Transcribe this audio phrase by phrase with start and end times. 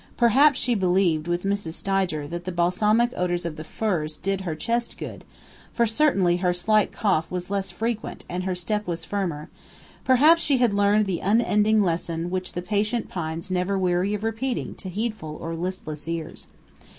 [0.17, 1.73] Perhaps she believed, with Mrs.
[1.73, 5.23] Stidger, that the balsamic odors of the firs "did her chest good,"
[5.73, 9.47] for certainly her slight cough was less frequent and her step was firmer;
[10.03, 14.23] perhaps she had learned the unending lesson which the patient pines are never weary of
[14.23, 16.47] repeating to heedful or listless ears.